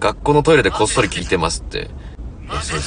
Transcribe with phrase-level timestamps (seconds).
[0.00, 1.90] 学校のトイレでこっそり聞いてますって。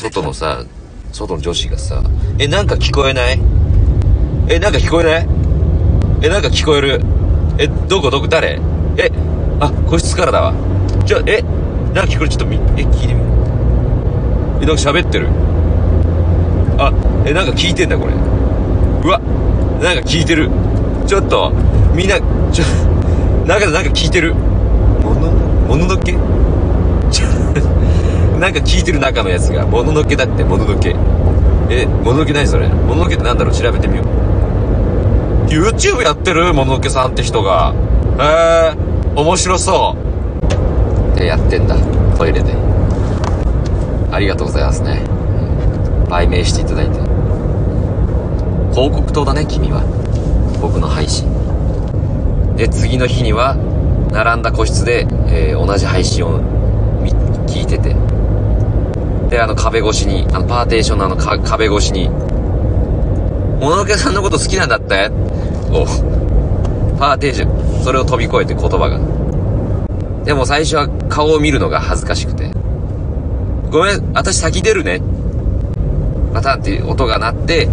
[0.01, 0.65] 外のさ、
[1.11, 2.01] 外の女子がさ、
[2.39, 3.39] え、なんか聞こえない？
[4.49, 5.27] え、なんか聞こえない？
[6.23, 7.01] え、なんか聞こえる？
[7.59, 8.09] え、どこ？
[8.09, 8.27] どこ？
[8.27, 8.59] 誰？
[8.97, 9.11] え、
[9.59, 10.55] あ、個室からだわ。
[11.05, 11.43] じゃあ、え、
[11.93, 12.29] なんか聞こえる？
[12.29, 13.21] ちょっとみ、え、聞いてみ
[14.63, 15.27] え、なんか喋ってる？
[16.79, 16.91] あ、
[17.27, 18.13] え、なんか聞いてんだこれ。
[18.13, 19.19] うわ、
[19.83, 20.49] なんか聞いてる。
[21.05, 21.51] ちょっと、
[21.93, 22.17] みんな、
[22.51, 22.65] ちょ、
[23.45, 24.33] 中でなんか聞いてる。
[24.33, 26.13] もの、もののけ？
[26.13, 26.19] ちょ、
[28.39, 30.95] なんか聞いてる中のやつが、もののけだって、もののけ。
[31.69, 32.67] え、もののけ何それ？
[32.67, 33.53] もののけってなんだろう？
[33.53, 35.49] 調べてみよう。
[35.49, 36.53] YouTube やってる？
[36.53, 37.73] もののけさんって人が。
[38.19, 38.75] へえ、
[39.15, 39.95] 面白そ
[41.15, 41.19] う。
[41.19, 41.75] で、やってんだ。
[42.17, 42.53] トイレで。
[44.11, 45.01] ありがとうございますね。
[46.09, 46.99] 売名していただいて。
[48.71, 49.81] 広告塔だね、君は。
[50.61, 51.27] 僕の配信。
[52.55, 53.55] で、次の日には、
[54.11, 56.39] 並んだ個室で、えー同じ配信を
[57.53, 57.95] 聞いてて。
[59.29, 65.11] で、あの壁越しに、あのパーテーションのあのか壁越しに、もののけさんのこと好きなんだって？
[65.71, 65.85] お
[66.97, 67.83] パーテーション。
[67.83, 68.99] それを飛び越えて言葉が。
[70.25, 72.51] でも最初は顔を見るのが恥ずかしくて。
[73.71, 75.01] ごめん、私先出るね。
[76.33, 77.67] パタンって音が鳴って、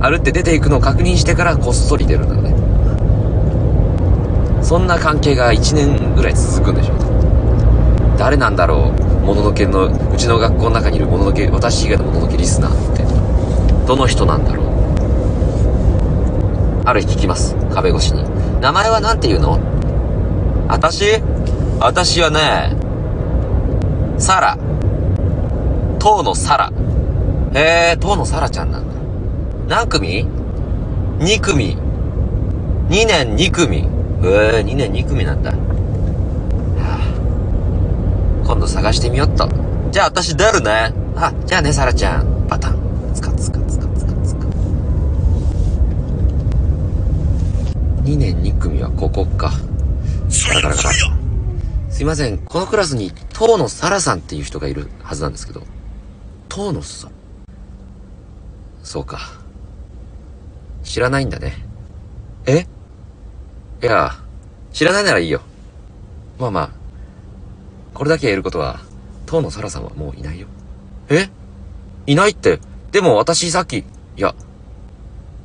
[0.00, 2.54] 歩って出ていくのを確認してからこっそり出るんだね。
[4.62, 6.96] そんな関係が1年ぐらい続くんでしょう。
[8.18, 13.04] 誰なんだろうもののけの、うちの学校の中にいるもののけ、私以外のもののけリスナーって。
[13.84, 14.66] どの人なんだろう
[16.84, 17.56] ある日聞きます。
[17.74, 18.24] 壁越しに。
[18.60, 19.58] 名前は何て言うの？
[20.68, 21.04] あたし
[21.80, 22.76] あたしはね、
[24.18, 24.56] サラ。
[25.98, 26.72] 当のサラ。
[27.54, 28.94] へえ、当のサラちゃんなんだ。
[29.76, 30.24] 何組
[31.18, 31.76] ?2 組。
[32.88, 33.78] 2年2組。
[33.78, 35.52] へえ、2年2組なんだ。
[38.46, 39.48] 今度探してみよっと。
[39.90, 40.92] じゃあ私出るね。
[41.16, 42.46] あ、じゃあね、サラちゃん。
[42.48, 42.78] パタン。
[43.12, 44.46] つかつかつかつかつか。
[48.04, 49.50] 2年2組はここか。
[50.48, 50.92] ガラガラガラ。
[51.90, 55.62] すいません、このクラスに、東野サラさんっていう人がいるはずなんですけど。
[56.48, 57.10] 東野さん
[58.84, 59.18] そうか。
[60.84, 61.66] 知らないんだね。
[62.46, 62.66] え？
[63.82, 64.12] いや、
[64.72, 65.40] 知らないならいいよ。
[66.38, 66.70] まあまあ、
[67.96, 68.80] これだけ言えることは、
[69.26, 70.46] 東野サラさんはもういないよ。
[71.08, 71.28] え？
[72.06, 72.60] いないって。
[72.92, 73.84] でも私さっき、い
[74.16, 74.34] や、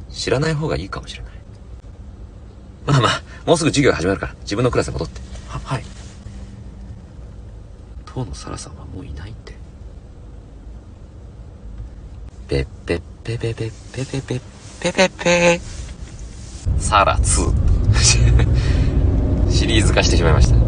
[0.09, 1.31] 知らない方がいいかもしれない。
[2.85, 5.21] まあまあ、もうすぐ授業始まるから、自分のクラスに戻って。
[5.47, 5.83] は、はい。
[8.05, 9.55] 東野サラさんはもういないって。
[12.47, 14.41] ペッペッペペペペペペ
[14.81, 15.61] ペペペ
[16.77, 17.91] サラ2。
[19.49, 20.60] シリーズ化してしまいました。